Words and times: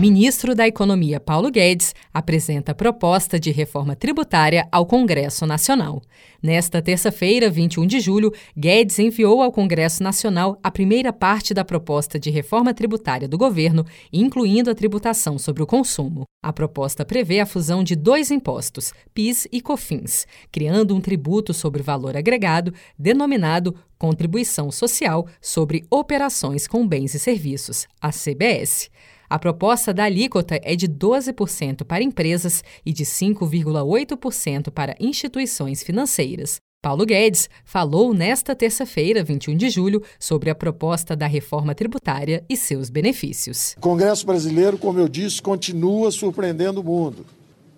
Ministro 0.00 0.54
da 0.54 0.66
Economia 0.66 1.20
Paulo 1.20 1.50
Guedes 1.50 1.94
apresenta 2.12 2.74
proposta 2.74 3.38
de 3.38 3.50
reforma 3.50 3.94
tributária 3.94 4.66
ao 4.72 4.84
Congresso 4.84 5.46
Nacional. 5.46 6.02
Nesta 6.42 6.82
terça-feira, 6.82 7.48
21 7.48 7.86
de 7.86 8.00
julho, 8.00 8.32
Guedes 8.56 8.98
enviou 8.98 9.42
ao 9.42 9.52
Congresso 9.52 10.02
Nacional 10.02 10.58
a 10.62 10.70
primeira 10.70 11.12
parte 11.12 11.54
da 11.54 11.64
proposta 11.64 12.18
de 12.18 12.30
reforma 12.30 12.74
tributária 12.74 13.28
do 13.28 13.38
governo, 13.38 13.86
incluindo 14.12 14.70
a 14.70 14.74
tributação 14.74 15.38
sobre 15.38 15.62
o 15.62 15.66
consumo. 15.66 16.24
A 16.42 16.52
proposta 16.52 17.04
prevê 17.04 17.38
a 17.38 17.46
fusão 17.46 17.84
de 17.84 17.94
dois 17.94 18.32
impostos, 18.32 18.92
PIS 19.14 19.46
e 19.52 19.60
COFINS, 19.60 20.26
criando 20.50 20.96
um 20.96 21.00
tributo 21.00 21.54
sobre 21.54 21.82
valor 21.82 22.16
agregado 22.16 22.74
denominado 22.98 23.76
Contribuição 23.96 24.72
Social 24.72 25.28
sobre 25.40 25.84
Operações 25.88 26.66
com 26.66 26.84
Bens 26.88 27.14
e 27.14 27.20
Serviços, 27.20 27.86
a 28.00 28.10
CBS. 28.10 28.90
A 29.32 29.38
proposta 29.38 29.94
da 29.94 30.04
alíquota 30.04 30.60
é 30.62 30.76
de 30.76 30.86
12% 30.86 31.84
para 31.86 32.04
empresas 32.04 32.62
e 32.84 32.92
de 32.92 33.02
5,8% 33.02 34.70
para 34.70 34.94
instituições 35.00 35.82
financeiras. 35.82 36.60
Paulo 36.82 37.06
Guedes 37.06 37.48
falou 37.64 38.12
nesta 38.12 38.54
terça-feira, 38.54 39.24
21 39.24 39.56
de 39.56 39.70
julho, 39.70 40.02
sobre 40.20 40.50
a 40.50 40.54
proposta 40.54 41.16
da 41.16 41.26
reforma 41.26 41.74
tributária 41.74 42.44
e 42.46 42.54
seus 42.58 42.90
benefícios. 42.90 43.72
O 43.78 43.80
Congresso 43.80 44.26
brasileiro, 44.26 44.76
como 44.76 44.98
eu 44.98 45.08
disse, 45.08 45.40
continua 45.40 46.10
surpreendendo 46.10 46.82
o 46.82 46.84
mundo. 46.84 47.24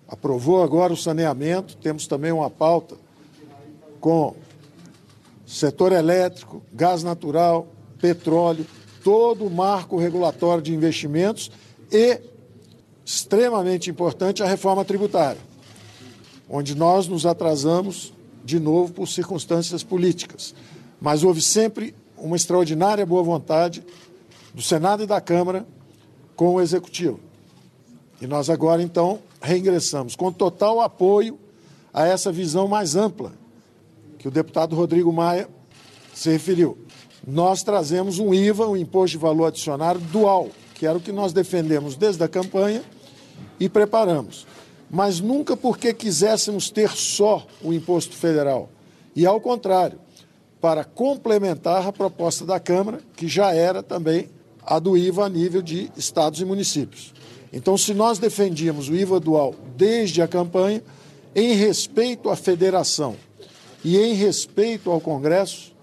Aprovou 0.09 0.61
agora 0.61 0.91
o 0.91 0.97
saneamento, 0.97 1.77
temos 1.77 2.05
também 2.05 2.33
uma 2.33 2.49
pauta 2.49 2.97
com 4.01 4.35
setor 5.45 5.93
elétrico, 5.93 6.61
gás 6.73 7.01
natural, 7.01 7.65
petróleo, 8.01 8.65
todo 9.05 9.45
o 9.45 9.51
marco 9.51 9.99
regulatório 9.99 10.63
de 10.63 10.73
investimentos 10.73 11.51
e, 11.91 12.19
extremamente 13.05 13.87
importante, 13.87 14.41
a 14.41 14.47
reforma 14.47 14.83
tributária, 14.83 15.39
onde 16.49 16.73
nós 16.73 17.07
nos 17.07 17.23
atrasamos 17.23 18.11
de 18.43 18.59
novo 18.59 18.93
por 18.93 19.07
circunstâncias 19.07 19.83
políticas. 19.83 20.55
Mas 20.99 21.23
houve 21.23 21.39
sempre 21.39 21.93
uma 22.17 22.35
extraordinária 22.35 23.05
boa 23.05 23.21
vontade 23.21 23.85
do 24.55 24.61
Senado 24.63 25.03
e 25.03 25.05
da 25.05 25.21
Câmara 25.21 25.67
com 26.35 26.55
o 26.55 26.61
Executivo. 26.61 27.19
E 28.19 28.25
nós 28.25 28.49
agora, 28.49 28.81
então, 28.81 29.19
reingressamos 29.39 30.15
com 30.15 30.31
total 30.31 30.81
apoio 30.81 31.37
a 31.93 32.07
essa 32.07 32.31
visão 32.31 32.67
mais 32.67 32.95
ampla 32.95 33.33
que 34.17 34.27
o 34.27 34.31
deputado 34.31 34.75
Rodrigo 34.75 35.13
Maia 35.13 35.47
se 36.11 36.31
referiu 36.31 36.75
nós 37.27 37.63
trazemos 37.63 38.19
um 38.19 38.33
IVA, 38.33 38.67
um 38.67 38.77
imposto 38.77 39.17
de 39.17 39.21
valor 39.21 39.45
adicionado 39.45 39.99
dual, 39.99 40.49
que 40.75 40.85
era 40.85 40.97
o 40.97 41.01
que 41.01 41.11
nós 41.11 41.33
defendemos 41.33 41.95
desde 41.95 42.23
a 42.23 42.27
campanha 42.27 42.83
e 43.59 43.67
preparamos. 43.67 44.45
Mas 44.89 45.19
nunca 45.19 45.57
porque 45.57 45.93
quiséssemos 45.93 46.69
ter 46.69 46.91
só 46.91 47.45
o 47.63 47.73
imposto 47.73 48.15
federal. 48.15 48.69
E 49.15 49.25
ao 49.25 49.41
contrário, 49.41 49.99
para 50.61 50.83
complementar 50.83 51.87
a 51.87 51.91
proposta 51.91 52.45
da 52.45 52.59
Câmara, 52.59 52.99
que 53.15 53.27
já 53.27 53.53
era 53.53 53.81
também 53.81 54.29
a 54.63 54.79
do 54.79 54.97
IVA 54.97 55.25
a 55.25 55.29
nível 55.29 55.61
de 55.61 55.91
estados 55.95 56.39
e 56.41 56.45
municípios. 56.45 57.13
Então, 57.51 57.77
se 57.77 57.93
nós 57.93 58.19
defendíamos 58.19 58.89
o 58.89 58.95
IVA 58.95 59.19
dual 59.19 59.55
desde 59.77 60.21
a 60.21 60.27
campanha, 60.27 60.83
em 61.35 61.53
respeito 61.53 62.29
à 62.29 62.35
federação 62.35 63.15
e 63.83 63.97
em 63.97 64.13
respeito 64.13 64.89
ao 64.89 64.99
Congresso, 64.99 65.74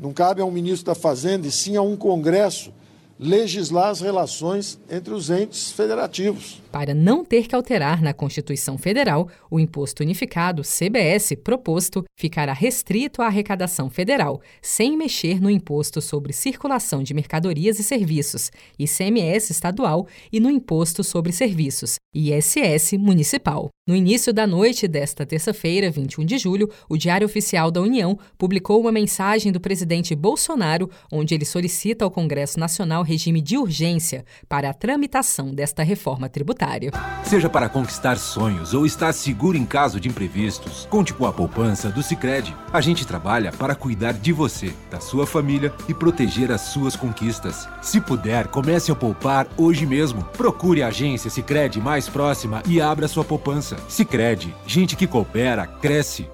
não 0.00 0.12
cabe 0.12 0.40
a 0.40 0.44
um 0.44 0.50
ministro 0.50 0.86
da 0.86 0.94
Fazenda, 0.94 1.46
e 1.46 1.50
sim 1.50 1.76
a 1.76 1.82
um 1.82 1.96
Congresso 1.96 2.72
legislar 3.18 3.88
as 3.88 4.00
relações 4.00 4.78
entre 4.90 5.12
os 5.12 5.30
entes 5.30 5.72
federativos. 5.72 6.60
Para 6.70 6.92
não 6.92 7.24
ter 7.24 7.46
que 7.46 7.54
alterar 7.54 8.02
na 8.02 8.12
Constituição 8.12 8.76
Federal, 8.76 9.28
o 9.50 9.58
Imposto 9.58 10.02
Unificado, 10.02 10.62
CBS, 10.62 11.34
proposto, 11.42 12.04
ficará 12.18 12.52
restrito 12.52 13.22
à 13.22 13.26
arrecadação 13.26 13.88
federal, 13.88 14.40
sem 14.60 14.96
mexer 14.96 15.40
no 15.40 15.50
Imposto 15.50 16.02
sobre 16.02 16.32
Circulação 16.32 17.02
de 17.02 17.14
Mercadorias 17.14 17.78
e 17.78 17.82
Serviços, 17.82 18.50
ICMS 18.78 19.52
estadual, 19.52 20.06
e 20.30 20.38
no 20.38 20.50
Imposto 20.50 21.02
sobre 21.02 21.32
Serviços, 21.32 21.96
ISS 22.14 22.92
municipal. 22.98 23.70
No 23.88 23.94
início 23.94 24.32
da 24.32 24.46
noite 24.46 24.88
desta 24.88 25.24
terça-feira, 25.24 25.90
21 25.90 26.24
de 26.24 26.38
julho, 26.38 26.68
o 26.88 26.96
Diário 26.96 27.24
Oficial 27.24 27.70
da 27.70 27.80
União 27.80 28.18
publicou 28.36 28.80
uma 28.80 28.90
mensagem 28.90 29.52
do 29.52 29.60
presidente 29.60 30.14
Bolsonaro, 30.14 30.90
onde 31.10 31.34
ele 31.34 31.44
solicita 31.44 32.04
ao 32.04 32.10
Congresso 32.10 32.58
Nacional 32.58 33.05
regime 33.06 33.40
de 33.40 33.56
urgência 33.56 34.24
para 34.48 34.68
a 34.68 34.74
tramitação 34.74 35.54
desta 35.54 35.82
reforma 35.82 36.28
tributária. 36.28 36.90
Seja 37.24 37.48
para 37.48 37.68
conquistar 37.68 38.18
sonhos 38.18 38.74
ou 38.74 38.84
estar 38.84 39.12
seguro 39.12 39.56
em 39.56 39.64
caso 39.64 39.98
de 39.98 40.08
imprevistos, 40.08 40.86
conte 40.90 41.14
com 41.14 41.24
a 41.24 41.32
poupança 41.32 41.88
do 41.88 42.02
Sicredi. 42.02 42.54
A 42.72 42.80
gente 42.80 43.06
trabalha 43.06 43.52
para 43.52 43.74
cuidar 43.74 44.12
de 44.12 44.32
você, 44.32 44.72
da 44.90 45.00
sua 45.00 45.26
família 45.26 45.72
e 45.88 45.94
proteger 45.94 46.52
as 46.52 46.60
suas 46.62 46.96
conquistas. 46.96 47.68
Se 47.80 48.00
puder, 48.00 48.48
comece 48.48 48.92
a 48.92 48.94
poupar 48.94 49.46
hoje 49.56 49.86
mesmo. 49.86 50.24
Procure 50.36 50.82
a 50.82 50.88
agência 50.88 51.30
Sicredi 51.30 51.80
mais 51.80 52.08
próxima 52.08 52.62
e 52.66 52.80
abra 52.80 53.08
sua 53.08 53.24
poupança. 53.24 53.76
Sicredi, 53.88 54.54
gente 54.66 54.96
que 54.96 55.06
coopera 55.06 55.66
cresce. 55.66 56.28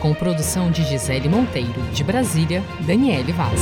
Com 0.00 0.14
produção 0.14 0.70
de 0.70 0.84
Gisele 0.84 1.28
Monteiro, 1.28 1.82
de 1.92 2.04
Brasília, 2.04 2.62
Daniele 2.86 3.32
Vaz. 3.32 3.60